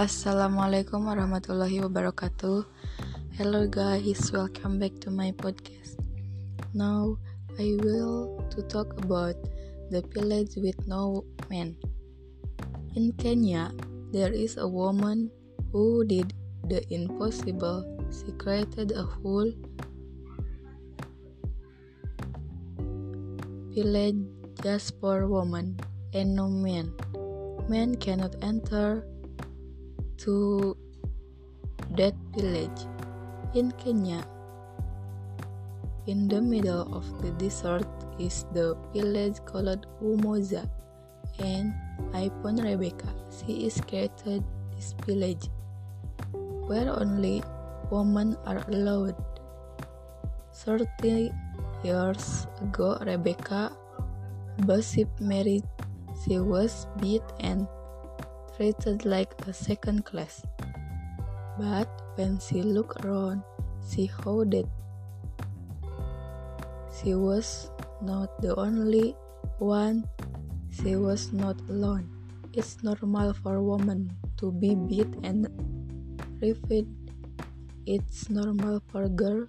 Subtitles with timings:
[0.00, 2.64] Assalamualaikum warahmatullahi wabarakatuh.
[3.36, 6.00] Hello guys, welcome back to my podcast.
[6.72, 7.20] Now
[7.60, 9.36] I will to talk about
[9.92, 11.76] the village with no man.
[12.96, 13.76] In Kenya,
[14.08, 15.28] there is a woman
[15.68, 16.32] who did
[16.64, 17.84] the impossible.
[18.08, 19.52] She created a whole
[23.76, 24.16] village
[24.64, 25.76] just for women
[26.16, 26.96] and no men.
[27.68, 29.04] Men cannot enter
[30.20, 30.76] to
[31.96, 32.86] that village
[33.54, 34.24] in Kenya.
[36.06, 37.86] In the middle of the desert
[38.18, 40.68] is the village called Umoza,
[41.38, 41.72] and
[42.12, 45.48] upon Rebecca, she is created this village
[46.66, 47.42] where only
[47.90, 49.16] women are allowed.
[50.52, 51.32] Thirty
[51.82, 53.72] years ago, Rebecca
[54.66, 55.64] Bishop married.
[56.24, 57.66] She was beat and
[58.60, 60.44] treated like a second class.
[61.56, 63.40] But when she looked around,
[63.88, 64.04] she
[64.52, 64.68] that
[66.92, 67.72] she was
[68.04, 69.16] not the only
[69.56, 70.04] one,
[70.68, 72.04] she was not alone.
[72.52, 75.48] It's normal for a woman to be beat and
[76.44, 76.84] raped.
[77.86, 79.48] It's normal for girl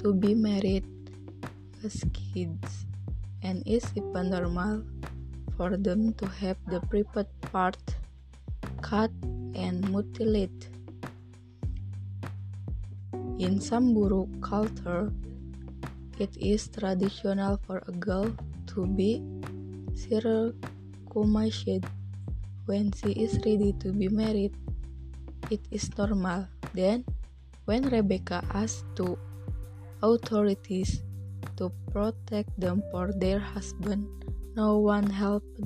[0.00, 0.88] to be married
[1.84, 2.88] as kids,
[3.44, 4.88] and it's even normal
[5.58, 7.78] for them to have the private part
[8.82, 9.14] cut
[9.54, 10.66] and mutilate.
[13.38, 15.14] In Samburu culture,
[16.18, 18.34] it is traditional for a girl
[18.74, 19.22] to be
[19.94, 21.86] circumcised
[22.66, 24.58] when she is ready to be married.
[25.46, 26.50] It is normal.
[26.74, 27.06] Then,
[27.70, 29.14] when Rebecca asked to
[30.02, 31.06] authorities
[31.54, 34.10] to protect them for their husband,
[34.58, 35.62] no one helped.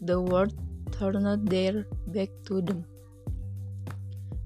[0.00, 0.54] The world
[0.92, 2.86] turned their back to them.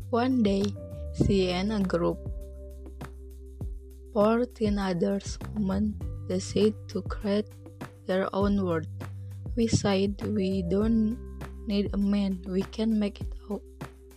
[0.09, 0.65] One day,
[1.13, 2.17] she and a group
[4.13, 5.97] fourteen others women
[6.29, 7.49] decided to create
[8.05, 8.89] their own world.
[9.57, 11.17] We said we don't
[11.69, 13.33] need a man, we can make it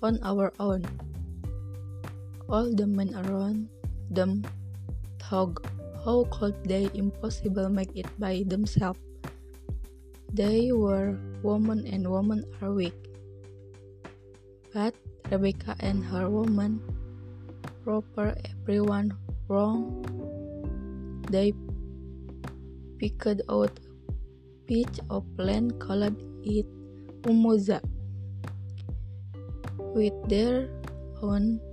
[0.04, 0.84] on our own.
[2.48, 3.70] All the men around
[4.10, 4.44] them
[5.20, 5.60] thought
[6.04, 9.05] how could they impossible make it by themselves?
[10.36, 11.16] They were
[11.48, 13.00] women and women are weak.
[14.74, 14.92] But
[15.32, 16.84] Rebecca and her woman
[17.88, 19.16] proper everyone
[19.48, 20.04] wrong.
[21.32, 21.56] They
[23.00, 26.68] picked out a piece of land called it
[27.24, 27.80] Umoza.
[29.96, 30.68] With their
[31.24, 31.64] own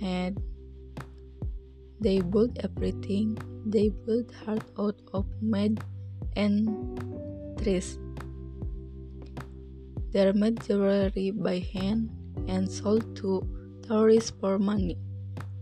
[0.00, 0.40] hand,
[2.00, 3.36] they built everything.
[3.68, 5.84] They built heart out of mud
[6.36, 6.72] and
[7.62, 7.98] trees.
[10.10, 12.10] They are made jewelry by hand
[12.48, 13.44] and sold to
[13.86, 14.96] tourists for money.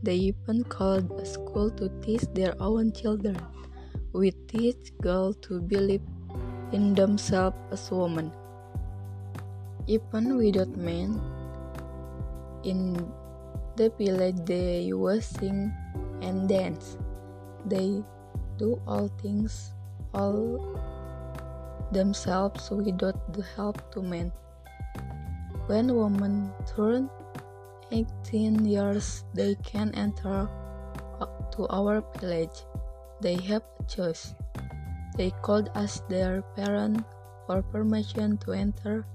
[0.02, 3.36] They even called a school to teach their own children.
[4.12, 6.04] We teach girls to believe
[6.72, 8.30] in themselves as women.
[9.86, 11.20] Even without men,
[12.64, 12.98] in
[13.76, 15.72] the village they will sing
[16.22, 16.98] and dance.
[17.66, 18.02] They
[18.58, 19.72] do all things
[20.14, 20.58] all
[21.92, 24.32] themselves without the help to men.
[25.66, 27.10] When women turn
[27.90, 30.48] 18 years, they can enter
[31.56, 32.66] to our village.
[33.20, 34.34] They have a choice.
[35.16, 37.02] They called us their parent
[37.46, 39.06] for permission to enter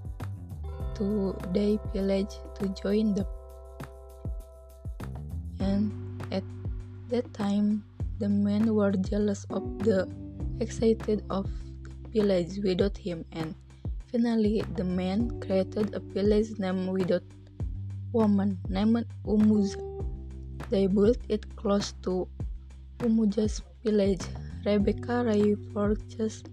[0.96, 3.28] to their village to join them.
[5.60, 5.92] And
[6.32, 6.44] at
[7.10, 7.84] that time,
[8.20, 10.10] the men were jealous of the
[10.60, 11.50] excited of
[12.14, 13.56] village without him, and
[14.12, 17.24] finally, the man created a village named without
[18.14, 19.80] woman named Umuza.
[20.70, 22.28] They built it close to
[23.00, 24.22] Umuza's village.
[24.66, 26.50] Rebecca Ray purchased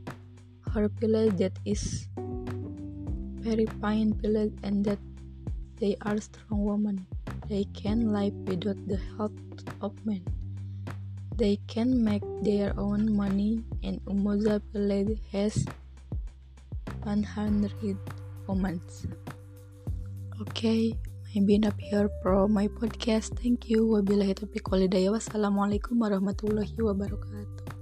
[0.73, 2.09] her village that is
[3.49, 4.99] very fine village and that
[5.81, 7.07] they are strong women.
[7.49, 9.33] They can live without the help
[9.81, 10.25] of men.
[11.39, 15.63] They can make their own money and Umoza village has
[17.07, 17.97] 100
[18.49, 18.83] women.
[20.43, 20.99] Okay,
[21.31, 23.39] maybe up here for my podcast.
[23.39, 23.87] Thank you.
[23.87, 25.15] Wabillahi taufiq walhidayah.
[25.15, 27.78] Wassalamualaikum warahmatullahi wabarakatuh.